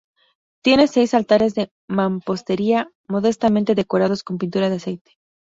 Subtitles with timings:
[0.63, 5.11] Tiene seis altares de mampostería modestamente decorados con pintura de aceite.